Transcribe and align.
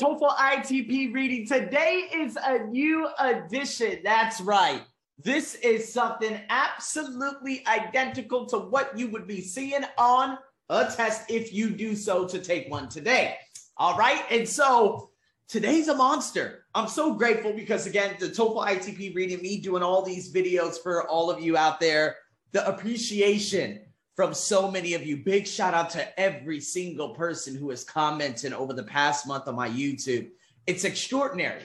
TOEFL 0.00 0.34
ITP 0.34 1.12
reading. 1.12 1.46
Today 1.46 2.08
is 2.14 2.38
a 2.42 2.60
new 2.64 3.06
edition. 3.18 3.98
That's 4.02 4.40
right. 4.40 4.80
This 5.18 5.56
is 5.56 5.92
something 5.92 6.40
absolutely 6.48 7.62
identical 7.66 8.46
to 8.46 8.60
what 8.60 8.96
you 8.96 9.08
would 9.08 9.26
be 9.26 9.42
seeing 9.42 9.84
on 9.98 10.38
a 10.70 10.90
test 10.96 11.30
if 11.30 11.52
you 11.52 11.68
do 11.68 11.94
so 11.94 12.26
to 12.26 12.38
take 12.38 12.70
one 12.70 12.88
today. 12.88 13.36
All 13.76 13.94
right. 13.98 14.22
And 14.30 14.48
so 14.48 15.10
today's 15.48 15.88
a 15.88 15.94
monster. 15.94 16.64
I'm 16.74 16.88
so 16.88 17.12
grateful 17.12 17.52
because, 17.52 17.86
again, 17.86 18.16
the 18.18 18.28
TOEFL 18.28 18.68
ITP 18.68 19.14
reading, 19.14 19.42
me 19.42 19.60
doing 19.60 19.82
all 19.82 20.00
these 20.00 20.32
videos 20.32 20.82
for 20.82 21.06
all 21.10 21.30
of 21.30 21.42
you 21.42 21.58
out 21.58 21.78
there, 21.78 22.16
the 22.52 22.66
appreciation 22.66 23.82
from 24.20 24.34
so 24.34 24.70
many 24.70 24.92
of 24.92 25.06
you. 25.06 25.16
Big 25.16 25.46
shout 25.46 25.72
out 25.72 25.88
to 25.88 26.20
every 26.20 26.60
single 26.60 27.14
person 27.14 27.56
who 27.56 27.70
has 27.70 27.84
commented 27.84 28.52
over 28.52 28.74
the 28.74 28.82
past 28.82 29.26
month 29.26 29.48
on 29.48 29.56
my 29.56 29.66
YouTube. 29.66 30.28
It's 30.66 30.84
extraordinary 30.84 31.62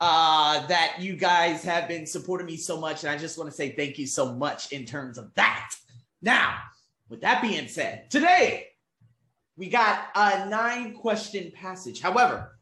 uh, 0.00 0.64
that 0.68 0.98
you 1.00 1.16
guys 1.16 1.64
have 1.64 1.88
been 1.88 2.06
supporting 2.06 2.46
me 2.46 2.58
so 2.58 2.78
much. 2.78 3.02
And 3.02 3.10
I 3.10 3.18
just 3.18 3.36
want 3.36 3.50
to 3.50 3.56
say 3.56 3.74
thank 3.74 3.98
you 3.98 4.06
so 4.06 4.32
much 4.32 4.70
in 4.70 4.84
terms 4.84 5.18
of 5.18 5.34
that. 5.34 5.72
Now, 6.22 6.58
with 7.08 7.22
that 7.22 7.42
being 7.42 7.66
said, 7.66 8.08
today 8.08 8.68
we 9.56 9.68
got 9.68 10.06
a 10.14 10.48
nine 10.48 10.94
question 10.94 11.50
passage. 11.56 12.00
However, 12.00 12.56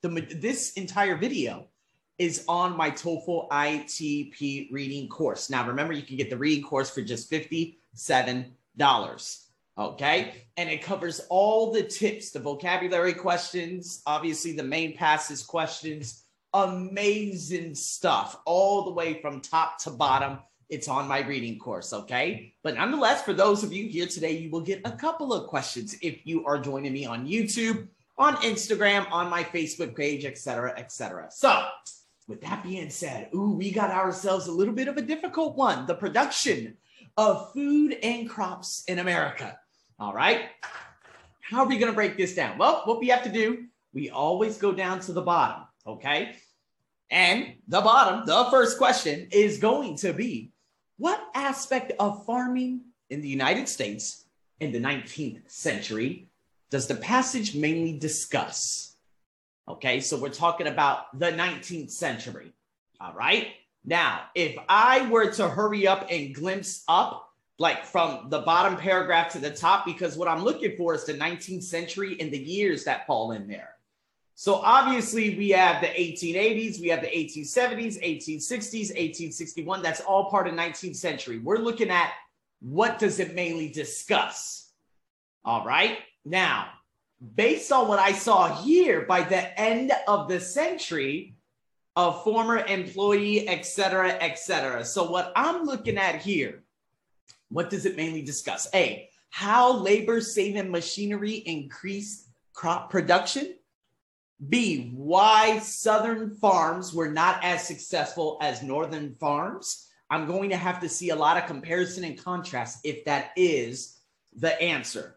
the, 0.00 0.08
this 0.40 0.72
entire 0.72 1.18
video 1.18 1.68
is 2.16 2.46
on 2.48 2.74
my 2.74 2.90
TOEFL 2.92 3.50
ITP 3.50 4.72
reading 4.72 5.06
course. 5.10 5.50
Now, 5.50 5.68
remember, 5.68 5.92
you 5.92 6.00
can 6.00 6.16
get 6.16 6.30
the 6.30 6.38
reading 6.38 6.64
course 6.64 6.88
for 6.88 7.02
just 7.02 7.28
57 7.28 8.54
dollars. 8.76 9.46
Okay. 9.78 10.34
And 10.56 10.70
it 10.70 10.82
covers 10.82 11.20
all 11.28 11.72
the 11.72 11.82
tips, 11.82 12.30
the 12.30 12.40
vocabulary 12.40 13.12
questions, 13.12 14.02
obviously 14.06 14.52
the 14.52 14.62
main 14.62 14.96
passes 14.96 15.42
questions, 15.42 16.24
amazing 16.54 17.74
stuff, 17.74 18.40
all 18.46 18.84
the 18.84 18.92
way 18.92 19.20
from 19.20 19.40
top 19.40 19.78
to 19.80 19.90
bottom. 19.90 20.38
It's 20.68 20.88
on 20.88 21.06
my 21.06 21.20
reading 21.20 21.58
course. 21.58 21.92
Okay. 21.92 22.54
But 22.62 22.74
nonetheless, 22.74 23.22
for 23.22 23.34
those 23.34 23.62
of 23.62 23.72
you 23.72 23.86
here 23.88 24.06
today, 24.06 24.32
you 24.32 24.50
will 24.50 24.62
get 24.62 24.80
a 24.84 24.92
couple 24.92 25.32
of 25.32 25.46
questions 25.46 25.94
if 26.00 26.26
you 26.26 26.44
are 26.46 26.58
joining 26.58 26.92
me 26.92 27.04
on 27.04 27.26
YouTube, 27.26 27.86
on 28.18 28.36
Instagram, 28.36 29.06
on 29.12 29.28
my 29.28 29.44
Facebook 29.44 29.94
page, 29.94 30.24
etc., 30.24 30.72
etc. 30.76 31.28
So, 31.30 31.66
with 32.26 32.40
that 32.40 32.64
being 32.64 32.90
said, 32.90 33.28
ooh, 33.34 33.52
we 33.52 33.70
got 33.70 33.90
ourselves 33.90 34.48
a 34.48 34.52
little 34.52 34.74
bit 34.74 34.88
of 34.88 34.96
a 34.96 35.02
difficult 35.02 35.56
one. 35.56 35.86
The 35.86 35.94
production 35.94 36.76
of 37.16 37.52
food 37.52 37.96
and 38.02 38.28
crops 38.28 38.84
in 38.88 38.98
America. 38.98 39.58
All 39.98 40.12
right. 40.12 40.46
How 41.40 41.60
are 41.60 41.66
we 41.66 41.78
going 41.78 41.92
to 41.92 41.96
break 41.96 42.16
this 42.16 42.34
down? 42.34 42.58
Well, 42.58 42.82
what 42.84 42.98
we 42.98 43.08
have 43.08 43.22
to 43.22 43.32
do, 43.32 43.66
we 43.94 44.10
always 44.10 44.58
go 44.58 44.72
down 44.72 45.00
to 45.00 45.12
the 45.12 45.22
bottom. 45.22 45.62
Okay. 45.86 46.36
And 47.10 47.54
the 47.68 47.80
bottom, 47.80 48.26
the 48.26 48.48
first 48.50 48.78
question 48.78 49.28
is 49.30 49.58
going 49.58 49.96
to 49.98 50.12
be 50.12 50.50
what 50.98 51.22
aspect 51.34 51.92
of 51.98 52.24
farming 52.26 52.80
in 53.10 53.20
the 53.20 53.28
United 53.28 53.68
States 53.68 54.24
in 54.60 54.72
the 54.72 54.80
19th 54.80 55.50
century 55.50 56.28
does 56.70 56.86
the 56.86 56.96
passage 56.96 57.54
mainly 57.54 57.98
discuss? 57.98 58.96
Okay, 59.68 60.00
so 60.00 60.16
we're 60.16 60.28
talking 60.30 60.66
about 60.66 61.16
the 61.18 61.30
19th 61.32 61.90
century. 61.90 62.52
All 63.00 63.12
right. 63.12 63.48
Now, 63.86 64.22
if 64.34 64.56
I 64.68 65.08
were 65.08 65.30
to 65.34 65.48
hurry 65.48 65.86
up 65.86 66.08
and 66.10 66.34
glimpse 66.34 66.82
up, 66.88 67.22
like 67.58 67.86
from 67.86 68.28
the 68.28 68.40
bottom 68.40 68.76
paragraph 68.76 69.32
to 69.32 69.38
the 69.38 69.50
top, 69.50 69.86
because 69.86 70.16
what 70.16 70.28
I'm 70.28 70.42
looking 70.42 70.76
for 70.76 70.94
is 70.94 71.04
the 71.04 71.14
19th 71.14 71.62
century 71.62 72.16
and 72.20 72.30
the 72.30 72.38
years 72.38 72.84
that 72.84 73.06
fall 73.06 73.32
in 73.32 73.46
there. 73.46 73.70
So 74.34 74.56
obviously, 74.56 75.38
we 75.38 75.50
have 75.50 75.80
the 75.80 75.86
1880s, 75.86 76.80
we 76.80 76.88
have 76.88 77.00
the 77.00 77.06
1870s, 77.06 78.02
1860s, 78.02 78.90
1861. 78.90 79.82
That's 79.82 80.00
all 80.00 80.30
part 80.30 80.46
of 80.46 80.54
19th 80.54 80.96
century. 80.96 81.38
We're 81.38 81.56
looking 81.56 81.88
at 81.88 82.12
what 82.60 82.98
does 82.98 83.20
it 83.20 83.34
mainly 83.34 83.70
discuss? 83.70 84.70
All 85.44 85.64
right. 85.64 85.98
Now, 86.24 86.68
based 87.34 87.72
on 87.72 87.88
what 87.88 87.98
I 87.98 88.12
saw 88.12 88.62
here, 88.62 89.02
by 89.02 89.22
the 89.22 89.58
end 89.58 89.92
of 90.06 90.28
the 90.28 90.40
century, 90.40 91.35
a 91.96 92.12
former 92.12 92.58
employee, 92.58 93.48
etc., 93.48 94.10
etc. 94.20 94.84
So 94.84 95.10
what 95.10 95.32
I'm 95.34 95.64
looking 95.64 95.96
at 95.96 96.20
here, 96.20 96.62
what 97.48 97.70
does 97.70 97.86
it 97.86 97.96
mainly 97.96 98.22
discuss? 98.22 98.68
A, 98.74 99.08
how 99.30 99.72
labor-saving 99.72 100.70
machinery 100.70 101.34
increased 101.34 102.28
crop 102.52 102.90
production. 102.90 103.54
B, 104.48 104.90
why 104.94 105.58
southern 105.60 106.34
farms 106.36 106.92
were 106.92 107.10
not 107.10 107.42
as 107.42 107.66
successful 107.66 108.38
as 108.42 108.62
northern 108.62 109.14
farms. 109.14 109.88
I'm 110.10 110.26
going 110.26 110.50
to 110.50 110.56
have 110.56 110.80
to 110.80 110.88
see 110.88 111.10
a 111.10 111.16
lot 111.16 111.36
of 111.36 111.46
comparison 111.46 112.04
and 112.04 112.22
contrast 112.22 112.80
if 112.84 113.04
that 113.06 113.30
is 113.36 113.98
the 114.34 114.60
answer. 114.60 115.16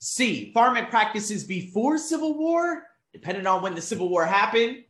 C, 0.00 0.52
farming 0.52 0.86
practices 0.86 1.44
before 1.44 1.98
Civil 1.98 2.36
War, 2.36 2.84
depending 3.12 3.46
on 3.46 3.62
when 3.62 3.74
the 3.74 3.80
Civil 3.80 4.08
War 4.08 4.24
happened, 4.24 4.84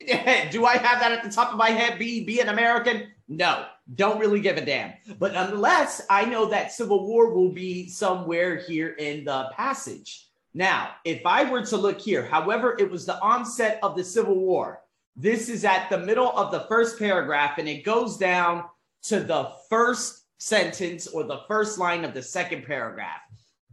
Do 0.50 0.64
I 0.64 0.76
have 0.78 1.00
that 1.00 1.12
at 1.12 1.22
the 1.22 1.30
top 1.30 1.50
of 1.52 1.58
my 1.58 1.70
head? 1.70 1.98
Be 1.98 2.24
be 2.24 2.40
an 2.40 2.48
American? 2.48 3.08
No, 3.28 3.66
don't 3.94 4.18
really 4.18 4.40
give 4.40 4.56
a 4.56 4.64
damn. 4.64 4.94
But 5.18 5.34
nonetheless, 5.34 6.02
I 6.08 6.24
know 6.24 6.46
that 6.46 6.72
Civil 6.72 7.06
War 7.06 7.32
will 7.32 7.50
be 7.50 7.88
somewhere 7.88 8.56
here 8.56 8.94
in 8.98 9.24
the 9.24 9.50
passage. 9.54 10.28
Now, 10.54 10.92
if 11.04 11.24
I 11.26 11.48
were 11.48 11.64
to 11.66 11.76
look 11.76 12.00
here, 12.00 12.24
however, 12.24 12.76
it 12.78 12.90
was 12.90 13.06
the 13.06 13.20
onset 13.20 13.78
of 13.82 13.94
the 13.94 14.02
Civil 14.02 14.36
War. 14.36 14.80
This 15.16 15.48
is 15.48 15.64
at 15.64 15.90
the 15.90 15.98
middle 15.98 16.36
of 16.36 16.50
the 16.50 16.60
first 16.60 16.98
paragraph, 16.98 17.58
and 17.58 17.68
it 17.68 17.84
goes 17.84 18.16
down 18.16 18.64
to 19.02 19.20
the 19.20 19.52
first 19.68 20.24
sentence 20.38 21.06
or 21.06 21.24
the 21.24 21.42
first 21.46 21.78
line 21.78 22.04
of 22.04 22.14
the 22.14 22.22
second 22.22 22.64
paragraph 22.64 23.20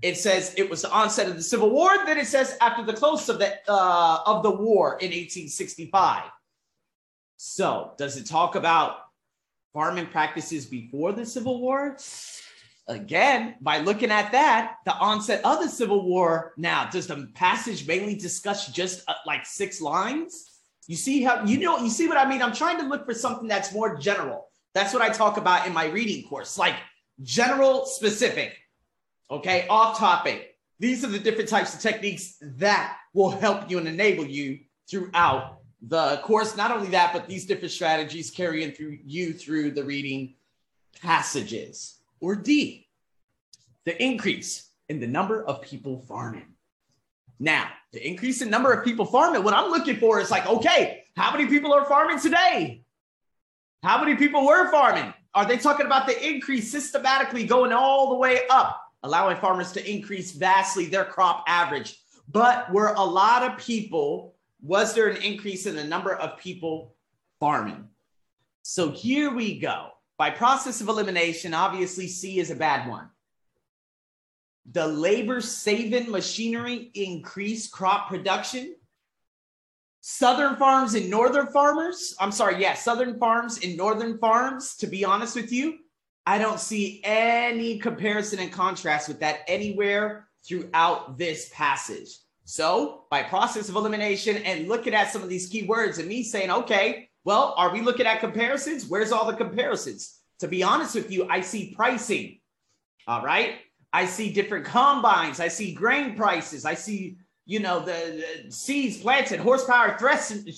it 0.02 0.18
says 0.18 0.54
it 0.58 0.70
was 0.70 0.84
the 0.84 0.92
onset 0.92 1.28
of 1.28 1.36
the 1.36 1.44
Civil 1.44 1.70
War. 1.70 1.90
Then 2.06 2.18
it 2.18 2.28
says 2.28 2.56
after 2.62 2.84
the 2.84 2.94
close 2.94 3.30
of 3.30 3.40
the 3.40 3.58
uh, 3.68 4.20
of 4.26 4.44
the 4.44 4.52
war 4.52 4.94
in 5.00 5.08
1865. 5.08 6.24
So, 7.38 7.94
does 7.98 8.18
it 8.18 8.26
talk 8.26 8.56
about 8.56 8.98
farming 9.74 10.08
practices 10.08 10.66
before 10.66 11.14
the 11.14 11.26
Civil 11.26 11.62
War? 11.62 11.98
Again, 12.88 13.56
by 13.60 13.80
looking 13.80 14.12
at 14.12 14.32
that, 14.32 14.78
the 14.86 14.96
onset 14.96 15.44
of 15.44 15.62
the 15.62 15.70
Civil 15.70 16.08
War. 16.08 16.54
Now, 16.58 16.90
does 16.90 17.08
the 17.08 17.30
passage 17.34 17.86
mainly 17.86 18.16
discuss 18.16 18.68
just 18.68 19.04
uh, 19.10 19.14
like 19.26 19.46
six 19.46 19.82
lines? 19.82 20.52
You 20.88 20.96
see 20.96 21.22
how 21.22 21.44
you 21.44 21.60
know 21.60 21.80
you 21.80 21.90
see 21.90 22.08
what 22.08 22.18
I 22.18 22.30
mean? 22.30 22.42
I'm 22.42 22.54
trying 22.54 22.78
to 22.80 22.88
look 22.88 23.06
for 23.06 23.14
something 23.14 23.48
that's 23.48 23.74
more 23.74 23.98
general. 23.98 24.48
That's 24.74 24.94
what 24.94 25.02
I 25.02 25.10
talk 25.10 25.38
about 25.38 25.66
in 25.66 25.74
my 25.74 25.88
reading 25.88 26.28
course, 26.28 26.58
like 26.58 26.76
general, 27.24 27.86
specific 27.86 28.56
Okay, 29.30 29.68
off 29.68 29.98
topic. 29.98 30.56
These 30.80 31.04
are 31.04 31.10
the 31.10 31.20
different 31.20 31.50
types 31.50 31.74
of 31.74 31.82
techniques 31.82 32.38
that 32.42 32.98
will 33.14 33.32
help 33.32 33.70
you 33.70 33.78
and 33.78 33.88
enable 33.88 34.26
you 34.26 34.60
throughout 34.90 35.60
the 35.82 36.18
course. 36.24 36.56
Not 36.56 36.72
only 36.72 36.90
that, 36.90 37.12
but 37.14 37.28
these 37.28 37.46
different 37.46 37.72
strategies 37.72 38.32
carrying 38.32 38.72
through 38.72 39.00
you 39.04 39.34
through 39.34 39.72
the 39.72 39.84
reading 39.84 40.36
passages. 41.02 41.98
Or 42.22 42.36
D, 42.36 42.88
the 43.86 44.02
increase 44.02 44.70
in 44.88 45.00
the 45.00 45.08
number 45.08 45.44
of 45.44 45.62
people 45.62 46.00
farming. 46.08 46.54
Now, 47.40 47.68
the 47.92 48.06
increase 48.08 48.42
in 48.42 48.50
number 48.50 48.72
of 48.72 48.86
people 48.86 49.06
farming, 49.06 49.44
what 49.44 49.54
I'm 49.54 49.70
looking 49.72 49.98
for 49.98 50.20
is 50.20 50.32
like, 50.32 50.48
okay, 50.48 51.04
how 51.16 51.32
many 51.32 51.48
people 51.48 51.74
are 51.74 51.86
farming 51.86 52.20
today? 52.20 52.84
How 53.84 54.00
many 54.00 54.16
people 54.16 54.46
were 54.46 54.72
farming? 54.72 55.14
Are 55.34 55.46
they 55.46 55.58
talking 55.58 55.86
about 55.86 56.08
the 56.08 56.28
increase 56.28 56.72
systematically 56.72 57.46
going 57.46 57.74
all 57.74 58.10
the 58.10 58.16
way 58.16 58.42
up? 58.50 58.87
Allowing 59.08 59.38
farmers 59.38 59.72
to 59.72 59.90
increase 59.90 60.34
vastly 60.34 60.86
their 60.86 61.06
crop 61.06 61.46
average. 61.48 61.98
But 62.28 62.72
were 62.74 62.94
a 62.94 63.04
lot 63.04 63.44
of 63.44 63.58
people, 63.58 64.36
was 64.62 64.94
there 64.94 65.08
an 65.08 65.22
increase 65.24 65.66
in 65.66 65.76
the 65.76 65.84
number 65.84 66.14
of 66.14 66.38
people 66.38 66.96
farming? 67.40 67.88
So 68.64 68.92
here 68.92 69.34
we 69.34 69.60
go. 69.60 69.92
By 70.18 70.32
process 70.32 70.82
of 70.82 70.90
elimination, 70.90 71.54
obviously 71.54 72.08
C 72.08 72.40
is 72.40 72.52
a 72.52 72.56
bad 72.56 72.90
one. 72.90 73.10
The 74.72 74.86
labor 74.86 75.40
saving 75.40 76.12
machinery 76.12 76.92
increased 76.94 77.72
crop 77.72 78.10
production. 78.10 78.76
Southern 80.02 80.58
farms 80.58 80.96
and 80.96 81.10
northern 81.10 81.48
farmers, 81.48 82.14
I'm 82.20 82.32
sorry, 82.34 82.62
yeah, 82.62 82.74
southern 82.74 83.18
farms 83.18 83.60
and 83.64 83.78
northern 83.78 84.18
farms, 84.18 84.76
to 84.78 84.88
be 84.88 85.06
honest 85.06 85.36
with 85.36 85.52
you, 85.52 85.78
I 86.28 86.38
don't 86.38 86.60
see 86.60 87.00
any 87.06 87.80
comparison 87.80 88.40
and 88.40 88.52
contrast 88.52 89.08
with 89.08 89.22
that 89.22 89.40
anywhere 89.48 90.28
throughout 90.46 91.18
this 91.18 91.50
passage. 91.54 92.18
So, 92.44 93.06
by 93.10 93.24
process 93.24 93.70
of 93.70 93.78
elimination 93.78 94.36
and 94.38 94.68
looking 94.68 94.94
at 94.94 95.10
some 95.10 95.24
of 95.24 95.30
these 95.30 95.48
key 95.48 95.64
words 95.64 96.00
and 96.00 96.08
me 96.10 96.24
saying, 96.24 96.52
okay, 96.52 97.08
well, 97.24 97.54
are 97.56 97.72
we 97.72 97.80
looking 97.80 98.06
at 98.06 98.20
comparisons? 98.20 98.90
Where's 98.90 99.14
all 99.14 99.26
the 99.26 99.38
comparisons? 99.38 100.20
To 100.40 100.50
be 100.50 100.64
honest 100.64 100.96
with 100.96 101.10
you, 101.10 101.30
I 101.30 101.40
see 101.40 101.74
pricing. 101.74 102.42
All 103.08 103.24
right. 103.24 103.60
I 103.94 104.06
see 104.06 104.34
different 104.34 104.66
combines. 104.66 105.40
I 105.40 105.48
see 105.48 105.74
grain 105.74 106.18
prices. 106.18 106.66
I 106.66 106.74
see 106.74 107.20
you 107.46 107.62
know, 107.62 107.80
the, 107.80 108.26
the 108.46 108.52
seeds 108.52 108.98
planted, 108.98 109.40
horsepower 109.40 109.98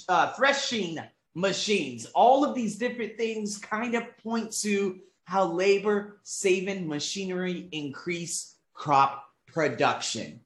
uh, 0.09 0.33
threshing 0.33 0.97
machines. 1.35 2.07
All 2.15 2.43
of 2.43 2.55
these 2.55 2.75
different 2.77 3.17
things 3.17 3.59
kind 3.59 3.93
of 3.93 4.03
point 4.23 4.51
to 4.61 4.99
how 5.29 5.45
labor 5.45 6.19
saving 6.23 6.87
machinery 6.87 7.69
increase 7.71 8.55
crop 8.73 9.23
production. 9.45 10.39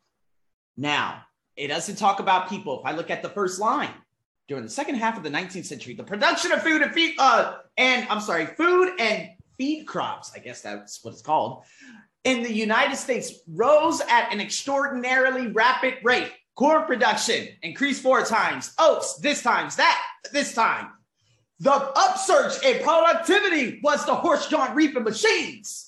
Now, 0.75 1.21
it 1.55 1.69
doesn't 1.69 1.95
talk 1.95 2.19
about 2.19 2.49
people. 2.49 2.81
If 2.81 2.85
I 2.85 2.91
look 2.91 3.09
at 3.09 3.21
the 3.21 3.29
first 3.29 3.61
line, 3.61 3.93
during 4.49 4.65
the 4.65 4.69
second 4.69 4.95
half 4.95 5.15
of 5.15 5.23
the 5.23 5.29
19th 5.29 5.67
century, 5.67 5.93
the 5.93 6.03
production 6.03 6.51
of 6.51 6.61
food 6.61 6.81
and 6.81 6.91
feed, 6.91 7.15
uh, 7.17 7.59
and 7.77 8.05
I'm 8.09 8.19
sorry, 8.19 8.45
food 8.45 8.91
and 8.99 9.29
feed 9.57 9.85
crops, 9.85 10.33
I 10.35 10.39
guess 10.39 10.59
that's 10.59 11.01
what 11.01 11.13
it's 11.13 11.21
called, 11.21 11.63
in 12.25 12.43
the 12.43 12.51
United 12.51 12.97
States 12.97 13.39
rose 13.47 14.01
at 14.01 14.33
an 14.33 14.41
extraordinarily 14.41 15.47
rapid 15.47 15.99
rate. 16.03 16.29
Corn 16.55 16.85
production 16.85 17.47
increased 17.61 18.03
four 18.03 18.25
times, 18.25 18.73
oats 18.77 19.15
this 19.19 19.41
times, 19.41 19.77
that 19.77 20.01
this 20.33 20.53
time. 20.53 20.89
The 21.59 21.71
upsurge 21.71 22.61
in 22.63 22.83
productivity 22.83 23.79
was 23.83 24.05
the 24.05 24.15
horse-drawn 24.15 24.75
reaping 24.75 25.03
machines. 25.03 25.87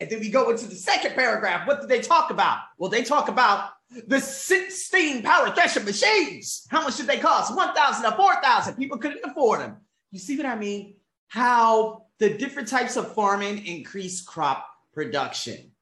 And 0.00 0.10
then 0.10 0.20
we 0.20 0.28
go 0.28 0.50
into 0.50 0.66
the 0.66 0.74
second 0.74 1.14
paragraph. 1.14 1.66
What 1.66 1.80
did 1.80 1.88
they 1.88 2.00
talk 2.00 2.30
about? 2.30 2.58
Well, 2.78 2.90
they 2.90 3.04
talk 3.04 3.28
about 3.28 3.70
the 4.06 4.20
16 4.20 5.22
power 5.22 5.50
threshing 5.54 5.84
machines. 5.84 6.66
How 6.70 6.82
much 6.82 6.96
did 6.96 7.06
they 7.06 7.18
cost? 7.18 7.54
1,000 7.54 8.04
or 8.04 8.16
4,000. 8.16 8.74
People 8.74 8.98
couldn't 8.98 9.24
afford 9.24 9.60
them. 9.60 9.76
You 10.10 10.18
see 10.18 10.36
what 10.36 10.46
I 10.46 10.56
mean? 10.56 10.96
How 11.28 12.06
the 12.18 12.36
different 12.36 12.68
types 12.68 12.96
of 12.96 13.14
farming 13.14 13.66
increase 13.66 14.20
crop 14.20 14.66
production. 14.92 15.72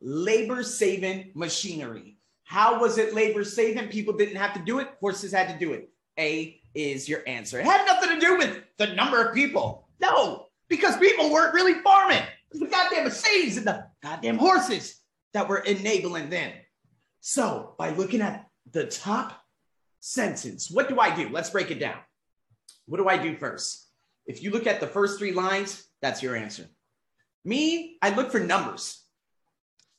Labor 0.00 0.62
saving 0.62 1.32
machinery. 1.34 2.18
How 2.44 2.80
was 2.80 2.98
it 2.98 3.14
labor 3.14 3.44
saving? 3.44 3.88
People 3.88 4.14
didn't 4.16 4.36
have 4.36 4.54
to 4.54 4.60
do 4.60 4.78
it, 4.78 4.88
horses 5.00 5.32
had 5.32 5.48
to 5.48 5.58
do 5.58 5.72
it. 5.72 5.90
A 6.18 6.59
is 6.74 7.08
your 7.08 7.22
answer. 7.26 7.60
It 7.60 7.66
had 7.66 7.86
nothing 7.86 8.10
to 8.10 8.20
do 8.20 8.38
with 8.38 8.62
the 8.78 8.94
number 8.94 9.22
of 9.22 9.34
people. 9.34 9.88
No, 10.00 10.46
because 10.68 10.96
people 10.96 11.30
weren't 11.30 11.54
really 11.54 11.80
farming. 11.82 12.22
The 12.52 12.66
goddamn 12.66 13.04
machines 13.04 13.56
and 13.56 13.66
the 13.66 13.86
goddamn 14.02 14.38
horses 14.38 15.00
that 15.34 15.48
were 15.48 15.58
enabling 15.58 16.30
them. 16.30 16.52
So, 17.20 17.74
by 17.78 17.90
looking 17.90 18.22
at 18.22 18.46
the 18.72 18.86
top 18.86 19.40
sentence, 20.00 20.70
what 20.70 20.88
do 20.88 20.98
I 20.98 21.14
do? 21.14 21.28
Let's 21.28 21.50
break 21.50 21.70
it 21.70 21.78
down. 21.78 21.98
What 22.86 22.98
do 22.98 23.08
I 23.08 23.18
do 23.18 23.36
first? 23.36 23.86
If 24.26 24.42
you 24.42 24.50
look 24.50 24.66
at 24.66 24.80
the 24.80 24.86
first 24.86 25.18
three 25.18 25.32
lines, 25.32 25.84
that's 26.02 26.22
your 26.22 26.34
answer. 26.34 26.66
Me, 27.44 27.98
I 28.02 28.14
look 28.14 28.32
for 28.32 28.40
numbers 28.40 29.02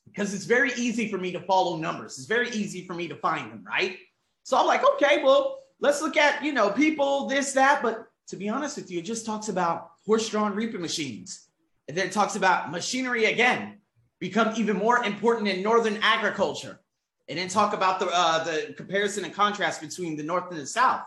because 0.05 0.33
it's 0.33 0.45
very 0.45 0.71
easy 0.73 1.09
for 1.09 1.17
me 1.17 1.31
to 1.31 1.39
follow 1.41 1.77
numbers. 1.77 2.17
It's 2.17 2.27
very 2.27 2.49
easy 2.49 2.85
for 2.85 2.93
me 2.93 3.07
to 3.07 3.15
find 3.15 3.51
them, 3.51 3.63
right? 3.65 3.97
So 4.43 4.57
I'm 4.57 4.65
like, 4.65 4.83
okay, 4.95 5.23
well, 5.23 5.60
let's 5.81 6.01
look 6.01 6.15
at, 6.15 6.43
you 6.43 6.53
know, 6.53 6.69
people, 6.69 7.27
this, 7.27 7.51
that. 7.53 7.81
But 7.81 8.07
to 8.27 8.37
be 8.37 8.47
honest 8.47 8.77
with 8.77 8.89
you, 8.89 8.99
it 8.99 9.05
just 9.05 9.25
talks 9.25 9.49
about 9.49 9.91
horse 10.05 10.29
drawn 10.29 10.55
reaping 10.55 10.81
machines. 10.81 11.47
And 11.87 11.97
then 11.97 12.07
it 12.07 12.13
talks 12.13 12.35
about 12.35 12.71
machinery 12.71 13.25
again, 13.25 13.79
become 14.19 14.53
even 14.55 14.77
more 14.77 15.03
important 15.03 15.49
in 15.49 15.61
northern 15.61 15.97
agriculture. 16.01 16.79
And 17.27 17.37
didn't 17.37 17.51
talk 17.51 17.73
about 17.73 17.99
the, 17.99 18.09
uh, 18.11 18.43
the 18.43 18.73
comparison 18.73 19.25
and 19.25 19.33
contrast 19.33 19.81
between 19.81 20.15
the 20.17 20.23
North 20.23 20.51
and 20.51 20.59
the 20.59 20.65
South. 20.65 21.03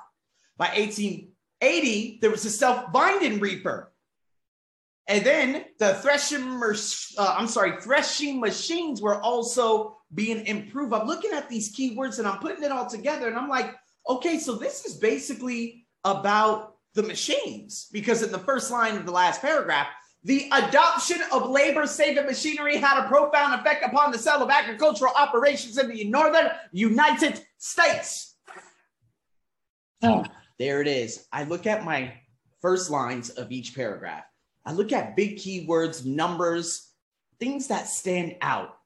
By 0.56 0.68
1880, 0.68 2.18
there 2.20 2.30
was 2.30 2.44
a 2.44 2.50
self-binding 2.50 3.40
reaper. 3.40 3.92
And 5.06 5.24
then 5.24 5.64
the 5.78 5.94
threshing, 5.94 6.62
uh, 7.18 7.34
I'm 7.38 7.48
sorry, 7.48 7.80
threshing 7.82 8.40
machines 8.40 9.02
were 9.02 9.20
also 9.20 9.98
being 10.14 10.46
improved. 10.46 10.94
I'm 10.94 11.06
looking 11.06 11.32
at 11.32 11.48
these 11.50 11.74
keywords 11.76 12.18
and 12.18 12.26
I'm 12.26 12.38
putting 12.38 12.62
it 12.62 12.72
all 12.72 12.88
together 12.88 13.28
and 13.28 13.36
I'm 13.36 13.48
like, 13.48 13.74
okay, 14.08 14.38
so 14.38 14.54
this 14.54 14.84
is 14.84 14.94
basically 14.94 15.86
about 16.04 16.76
the 16.94 17.02
machines 17.02 17.88
because 17.92 18.22
in 18.22 18.30
the 18.30 18.38
first 18.38 18.70
line 18.70 18.96
of 18.96 19.06
the 19.06 19.12
last 19.12 19.40
paragraph, 19.40 19.88
the 20.22 20.48
adoption 20.52 21.18
of 21.32 21.50
labor 21.50 21.86
saving 21.86 22.24
machinery 22.24 22.76
had 22.76 23.04
a 23.04 23.08
profound 23.08 23.60
effect 23.60 23.84
upon 23.84 24.10
the 24.10 24.18
sale 24.18 24.42
of 24.42 24.48
agricultural 24.48 25.12
operations 25.14 25.76
in 25.76 25.90
the 25.90 26.04
northern 26.04 26.48
United 26.72 27.42
States. 27.58 28.36
Oh, 30.02 30.24
there 30.58 30.80
it 30.80 30.88
is. 30.88 31.26
I 31.32 31.44
look 31.44 31.66
at 31.66 31.84
my 31.84 32.14
first 32.62 32.90
lines 32.90 33.30
of 33.30 33.52
each 33.52 33.74
paragraph. 33.74 34.24
I 34.64 34.72
look 34.72 34.92
at 34.92 35.16
big 35.16 35.36
keywords, 35.36 36.06
numbers, 36.06 36.90
things 37.38 37.68
that 37.68 37.86
stand 37.86 38.36
out. 38.40 38.78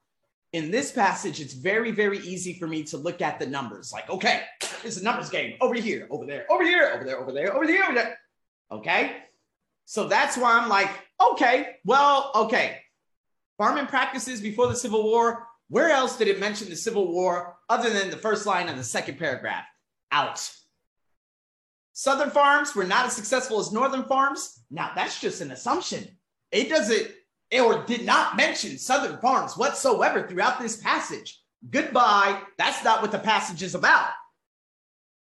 In 0.51 0.71
this 0.71 0.91
passage, 0.91 1.39
it's 1.39 1.53
very, 1.53 1.91
very 1.91 2.19
easy 2.19 2.53
for 2.53 2.67
me 2.67 2.83
to 2.85 2.97
look 2.97 3.21
at 3.21 3.39
the 3.39 3.45
numbers. 3.45 3.91
Like, 3.93 4.09
okay, 4.09 4.43
it's 4.83 4.97
a 4.97 5.03
numbers 5.03 5.29
game 5.29 5.55
over 5.61 5.75
here, 5.75 6.07
over 6.09 6.25
there, 6.25 6.51
over 6.51 6.63
here, 6.63 6.91
over 6.93 7.03
there, 7.03 7.19
over 7.19 7.31
there, 7.31 7.55
over 7.55 7.67
there, 7.67 7.83
over 7.83 7.93
there. 7.93 8.17
Okay. 8.71 9.17
So 9.85 10.07
that's 10.07 10.37
why 10.37 10.57
I'm 10.57 10.69
like, 10.69 10.89
okay, 11.19 11.75
well, 11.83 12.31
okay. 12.35 12.79
Farming 13.57 13.87
practices 13.87 14.41
before 14.41 14.67
the 14.67 14.75
Civil 14.75 15.03
War. 15.03 15.47
Where 15.67 15.89
else 15.89 16.17
did 16.17 16.27
it 16.27 16.39
mention 16.39 16.69
the 16.69 16.75
Civil 16.75 17.11
War 17.11 17.57
other 17.69 17.89
than 17.91 18.09
the 18.09 18.17
first 18.17 18.45
line 18.45 18.69
of 18.69 18.77
the 18.77 18.83
second 18.83 19.19
paragraph? 19.19 19.65
Out. 20.11 20.49
Southern 21.93 22.31
farms 22.31 22.75
were 22.75 22.85
not 22.85 23.05
as 23.05 23.13
successful 23.13 23.59
as 23.59 23.71
northern 23.71 24.05
farms. 24.05 24.63
Now, 24.71 24.91
that's 24.95 25.19
just 25.19 25.41
an 25.41 25.51
assumption. 25.51 26.07
It 26.51 26.69
doesn't, 26.69 27.11
or 27.53 27.83
did 27.85 28.05
not 28.05 28.37
mention 28.37 28.77
southern 28.77 29.17
farms 29.19 29.57
whatsoever 29.57 30.27
throughout 30.27 30.59
this 30.59 30.77
passage. 30.77 31.41
Goodbye. 31.69 32.41
That's 32.57 32.83
not 32.83 33.01
what 33.01 33.11
the 33.11 33.19
passage 33.19 33.63
is 33.63 33.75
about. 33.75 34.09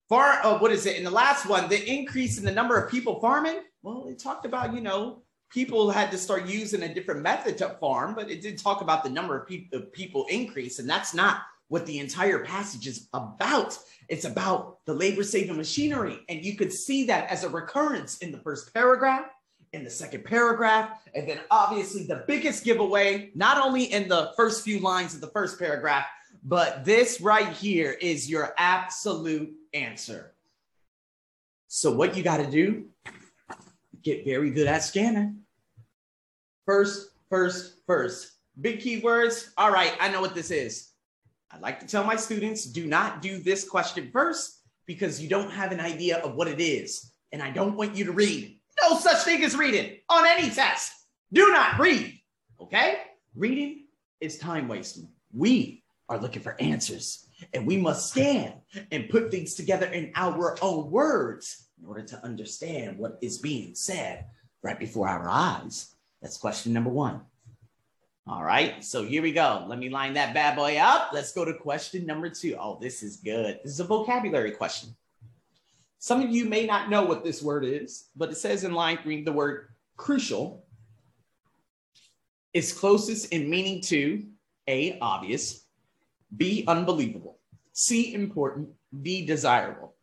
Far, 0.09 0.43
uh, 0.43 0.57
what 0.59 0.71
is 0.71 0.85
it? 0.85 0.97
In 0.97 1.03
the 1.03 1.11
last 1.11 1.45
one, 1.45 1.69
the 1.69 1.91
increase 1.91 2.37
in 2.37 2.45
the 2.45 2.51
number 2.51 2.77
of 2.77 2.91
people 2.91 3.19
farming 3.19 3.59
well, 3.83 4.05
it 4.07 4.17
talked 4.17 4.45
about, 4.45 4.73
you 4.73 4.81
know, 4.81 5.21
people 5.51 5.91
had 5.91 6.09
to 6.11 6.17
start 6.17 6.47
using 6.47 6.83
a 6.83 6.93
different 6.93 7.21
method 7.21 7.57
to 7.57 7.75
farm, 7.81 8.15
but 8.15 8.31
it 8.31 8.41
did 8.41 8.57
talk 8.57 8.81
about 8.81 9.03
the 9.03 9.09
number 9.09 9.37
of, 9.37 9.47
pe- 9.47 9.67
people 9.91 10.25
increase. 10.29 10.79
And 10.79 10.89
that's 10.89 11.13
not 11.13 11.41
what 11.67 11.85
the 11.85 11.99
entire 11.99 12.45
passage 12.45 12.87
is 12.87 13.09
about. 13.13 13.77
It's 14.07 14.25
about 14.25 14.77
the 14.85 14.93
labor 14.93 15.23
saving 15.23 15.57
machinery. 15.57 16.19
And 16.29 16.43
you 16.43 16.55
could 16.55 16.71
see 16.71 17.05
that 17.07 17.29
as 17.29 17.43
a 17.43 17.49
recurrence 17.49 18.17
in 18.19 18.31
the 18.31 18.39
first 18.39 18.73
paragraph, 18.73 19.25
in 19.73 19.83
the 19.83 19.89
second 19.89 20.23
paragraph, 20.23 20.91
and 21.13 21.27
then 21.27 21.39
obviously 21.51 22.05
the 22.05 22.23
biggest 22.27 22.63
giveaway, 22.63 23.31
not 23.35 23.63
only 23.63 23.85
in 23.85 24.07
the 24.07 24.31
first 24.37 24.63
few 24.63 24.79
lines 24.79 25.13
of 25.13 25.21
the 25.21 25.27
first 25.27 25.59
paragraph, 25.59 26.05
but 26.43 26.85
this 26.85 27.19
right 27.19 27.49
here 27.49 27.91
is 27.91 28.29
your 28.29 28.53
absolute 28.57 29.53
answer. 29.73 30.33
So, 31.67 31.91
what 31.91 32.15
you 32.15 32.23
got 32.23 32.37
to 32.37 32.49
do 32.49 32.85
get 34.03 34.25
very 34.25 34.51
good 34.51 34.67
at 34.67 34.83
scanning. 34.83 35.39
First, 36.65 37.09
first, 37.29 37.79
first. 37.87 38.31
Big 38.61 38.79
keywords. 38.79 39.49
All 39.57 39.71
right, 39.71 39.93
I 39.99 40.09
know 40.09 40.21
what 40.21 40.35
this 40.35 40.51
is. 40.51 40.89
I 41.49 41.57
like 41.59 41.79
to 41.79 41.87
tell 41.87 42.03
my 42.03 42.15
students 42.15 42.65
do 42.65 42.85
not 42.85 43.21
do 43.21 43.39
this 43.39 43.67
question 43.67 44.09
first 44.11 44.59
because 44.85 45.21
you 45.21 45.29
don't 45.29 45.51
have 45.51 45.71
an 45.71 45.79
idea 45.79 46.17
of 46.19 46.35
what 46.35 46.47
it 46.47 46.59
is. 46.59 47.11
And 47.31 47.41
I 47.41 47.49
don't 47.49 47.75
want 47.75 47.95
you 47.95 48.05
to 48.05 48.11
read. 48.11 48.59
No 48.83 48.99
such 48.99 49.23
thing 49.23 49.43
as 49.43 49.55
reading 49.55 49.97
on 50.09 50.27
any 50.27 50.49
test. 50.49 50.91
Do 51.31 51.51
not 51.53 51.79
read. 51.79 52.19
Okay? 52.59 52.97
Reading 53.33 53.85
is 54.19 54.37
time 54.37 54.67
wasting. 54.67 55.07
We 55.31 55.83
are 56.09 56.19
looking 56.19 56.41
for 56.41 56.59
answers 56.59 57.25
and 57.53 57.65
we 57.65 57.77
must 57.77 58.09
scan 58.09 58.53
and 58.91 59.09
put 59.09 59.31
things 59.31 59.55
together 59.55 59.85
in 59.85 60.11
our 60.15 60.57
own 60.61 60.91
words 60.91 61.69
in 61.81 61.87
order 61.87 62.03
to 62.03 62.25
understand 62.25 62.97
what 62.97 63.19
is 63.21 63.37
being 63.37 63.73
said 63.73 64.25
right 64.61 64.77
before 64.77 65.07
our 65.07 65.29
eyes. 65.29 65.95
That's 66.21 66.37
question 66.37 66.73
number 66.73 66.89
one. 66.89 67.21
All 68.27 68.43
right, 68.43 68.83
so 68.83 69.03
here 69.03 69.21
we 69.21 69.31
go. 69.31 69.65
Let 69.67 69.79
me 69.79 69.89
line 69.89 70.13
that 70.13 70.33
bad 70.33 70.57
boy 70.57 70.77
up. 70.77 71.11
Let's 71.13 71.31
go 71.31 71.45
to 71.45 71.53
question 71.53 72.05
number 72.05 72.29
two. 72.29 72.57
Oh, 72.59 72.79
this 72.81 73.01
is 73.01 73.17
good. 73.17 73.59
This 73.63 73.73
is 73.73 73.79
a 73.79 73.85
vocabulary 73.85 74.51
question. 74.51 74.95
Some 76.03 76.21
of 76.21 76.31
you 76.31 76.43
may 76.43 76.65
not 76.65 76.89
know 76.89 77.05
what 77.05 77.23
this 77.23 77.41
word 77.41 77.63
is, 77.63 78.09
but 78.13 78.29
it 78.29 78.35
says 78.35 78.65
in 78.65 78.73
line 78.73 78.97
three 79.01 79.23
the 79.23 79.31
word 79.31 79.69
crucial 79.95 80.65
is 82.53 82.73
closest 82.73 83.31
in 83.31 83.49
meaning 83.49 83.79
to 83.83 84.25
A, 84.67 84.99
obvious, 84.99 85.63
B, 86.35 86.65
unbelievable, 86.67 87.39
C, 87.71 88.13
important, 88.13 88.67
D, 89.01 89.25
desirable. 89.25 89.95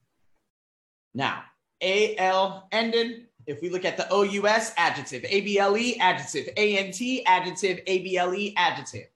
Now, 1.13 1.43
AL 1.83 2.67
ending. 2.73 3.27
If 3.47 3.61
we 3.61 3.69
look 3.69 3.85
at 3.85 3.99
the 3.99 4.11
OUS, 4.11 4.73
adjective, 4.79 5.27
ABLE, 5.29 6.01
adjective, 6.01 6.49
ANT, 6.57 6.99
adjective, 7.27 7.81
ABLE, 7.87 8.55
adjective. 8.57 9.09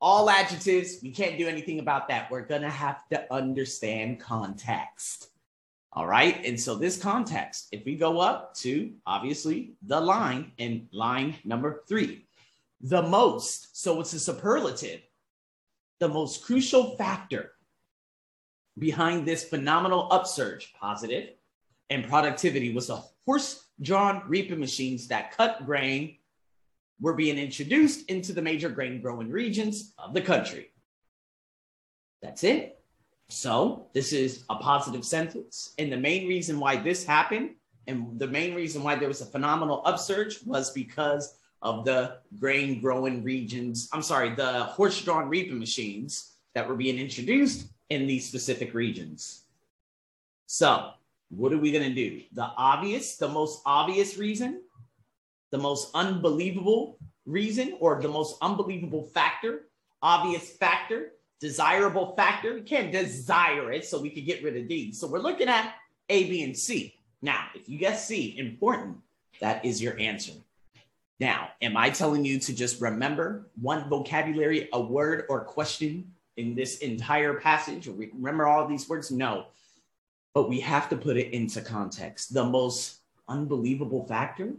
All 0.00 0.28
adjectives, 0.28 0.96
we 1.04 1.12
can't 1.12 1.38
do 1.38 1.46
anything 1.46 1.78
about 1.78 2.08
that. 2.08 2.28
We're 2.32 2.46
going 2.46 2.62
to 2.62 2.68
have 2.68 3.06
to 3.10 3.32
understand 3.32 4.18
context. 4.18 5.28
All 5.92 6.06
right. 6.06 6.44
And 6.44 6.58
so 6.58 6.76
this 6.76 7.00
context, 7.00 7.68
if 7.72 7.84
we 7.84 7.96
go 7.96 8.20
up 8.20 8.54
to 8.56 8.92
obviously 9.06 9.74
the 9.82 10.00
line 10.00 10.52
in 10.58 10.88
line 10.92 11.34
number 11.44 11.82
three, 11.88 12.26
the 12.80 13.02
most, 13.02 13.76
so 13.80 14.00
it's 14.00 14.12
a 14.12 14.20
superlative, 14.20 15.00
the 15.98 16.08
most 16.08 16.44
crucial 16.44 16.96
factor 16.96 17.52
behind 18.78 19.26
this 19.26 19.44
phenomenal 19.44 20.08
upsurge, 20.10 20.72
positive, 20.80 21.30
and 21.90 22.08
productivity 22.08 22.72
was 22.72 22.86
the 22.86 23.02
horse 23.26 23.66
drawn 23.82 24.22
reaping 24.28 24.60
machines 24.60 25.08
that 25.08 25.36
cut 25.36 25.66
grain 25.66 26.16
were 27.00 27.14
being 27.14 27.38
introduced 27.38 28.08
into 28.08 28.32
the 28.32 28.42
major 28.42 28.68
grain 28.68 29.00
growing 29.00 29.28
regions 29.28 29.92
of 29.98 30.14
the 30.14 30.20
country. 30.20 30.70
That's 32.22 32.44
it. 32.44 32.79
So, 33.30 33.86
this 33.94 34.12
is 34.12 34.44
a 34.50 34.56
positive 34.56 35.04
sentence. 35.04 35.72
And 35.78 35.92
the 35.92 35.96
main 35.96 36.26
reason 36.26 36.58
why 36.58 36.76
this 36.76 37.04
happened 37.04 37.50
and 37.86 38.18
the 38.18 38.26
main 38.26 38.54
reason 38.54 38.82
why 38.82 38.96
there 38.96 39.08
was 39.08 39.20
a 39.20 39.26
phenomenal 39.26 39.82
upsurge 39.84 40.42
was 40.44 40.70
because 40.70 41.38
of 41.62 41.84
the 41.84 42.18
grain 42.38 42.80
growing 42.80 43.22
regions. 43.22 43.88
I'm 43.92 44.02
sorry, 44.02 44.34
the 44.34 44.64
horse 44.64 45.00
drawn 45.02 45.28
reaping 45.28 45.58
machines 45.58 46.34
that 46.54 46.68
were 46.68 46.74
being 46.74 46.98
introduced 46.98 47.68
in 47.88 48.06
these 48.06 48.26
specific 48.26 48.74
regions. 48.74 49.44
So, 50.46 50.90
what 51.28 51.52
are 51.52 51.58
we 51.58 51.70
going 51.70 51.88
to 51.88 51.94
do? 51.94 52.22
The 52.32 52.50
obvious, 52.56 53.16
the 53.16 53.28
most 53.28 53.62
obvious 53.64 54.18
reason, 54.18 54.62
the 55.52 55.58
most 55.58 55.90
unbelievable 55.94 56.98
reason, 57.26 57.76
or 57.78 58.00
the 58.02 58.08
most 58.08 58.38
unbelievable 58.42 59.04
factor, 59.04 59.66
obvious 60.02 60.50
factor, 60.50 61.12
desirable 61.40 62.14
factor. 62.16 62.54
We 62.54 62.62
can't 62.62 62.92
desire 62.92 63.72
it, 63.72 63.84
so 63.84 64.00
we 64.00 64.10
can 64.10 64.24
get 64.24 64.42
rid 64.42 64.56
of 64.56 64.68
D. 64.68 64.92
So, 64.92 65.06
we're 65.06 65.18
looking 65.18 65.48
at 65.48 65.74
A, 66.08 66.28
B, 66.28 66.42
and 66.44 66.56
C. 66.56 66.94
Now, 67.22 67.46
if 67.54 67.68
you 67.68 67.78
guess 67.78 68.06
C, 68.06 68.38
important, 68.38 68.98
that 69.40 69.64
is 69.64 69.82
your 69.82 69.98
answer. 69.98 70.32
Now, 71.18 71.50
am 71.60 71.76
I 71.76 71.90
telling 71.90 72.24
you 72.24 72.38
to 72.40 72.54
just 72.54 72.80
remember 72.80 73.46
one 73.60 73.88
vocabulary, 73.90 74.68
a 74.72 74.80
word, 74.80 75.26
or 75.28 75.44
question 75.44 76.12
in 76.38 76.54
this 76.54 76.78
entire 76.78 77.34
passage? 77.34 77.86
Remember 77.88 78.46
all 78.46 78.66
these 78.66 78.88
words? 78.88 79.10
No. 79.10 79.46
But 80.32 80.48
we 80.48 80.60
have 80.60 80.88
to 80.88 80.96
put 80.96 81.18
it 81.18 81.34
into 81.34 81.60
context. 81.60 82.32
The 82.32 82.44
most 82.44 83.00
unbelievable 83.28 84.06
factor? 84.06 84.54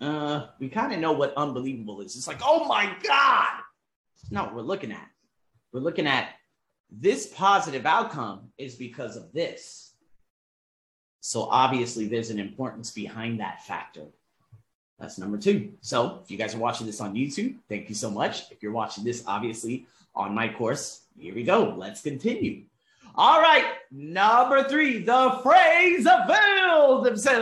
Uh, 0.00 0.46
we 0.58 0.68
kind 0.68 0.92
of 0.92 0.98
know 0.98 1.12
what 1.12 1.34
unbelievable 1.36 2.00
is. 2.00 2.16
It's 2.16 2.26
like, 2.26 2.40
oh 2.42 2.64
my 2.66 2.92
God. 3.06 3.48
It's 4.20 4.32
not 4.32 4.46
what 4.46 4.56
we're 4.56 4.62
looking 4.62 4.92
at. 4.92 5.09
We're 5.72 5.80
looking 5.80 6.06
at 6.06 6.30
this 6.90 7.26
positive 7.28 7.86
outcome 7.86 8.48
is 8.58 8.74
because 8.74 9.16
of 9.16 9.32
this. 9.32 9.92
So 11.20 11.42
obviously, 11.42 12.08
there's 12.08 12.30
an 12.30 12.40
importance 12.40 12.90
behind 12.90 13.40
that 13.40 13.64
factor. 13.64 14.06
That's 14.98 15.18
number 15.18 15.38
two. 15.38 15.72
So 15.80 16.20
if 16.22 16.30
you 16.30 16.36
guys 16.36 16.54
are 16.54 16.58
watching 16.58 16.86
this 16.86 17.00
on 17.00 17.14
YouTube, 17.14 17.56
thank 17.68 17.88
you 17.88 17.94
so 17.94 18.10
much. 18.10 18.50
If 18.50 18.62
you're 18.62 18.72
watching 18.72 19.04
this, 19.04 19.24
obviously, 19.26 19.86
on 20.14 20.34
my 20.34 20.48
course, 20.48 21.02
here 21.18 21.34
we 21.34 21.42
go. 21.42 21.74
Let's 21.76 22.02
continue. 22.02 22.62
All 23.14 23.40
right, 23.40 23.64
number 23.90 24.62
three, 24.68 25.02
the 25.02 25.40
phrase 25.42 26.06
availed 26.06 27.04
themselves. 27.04 27.38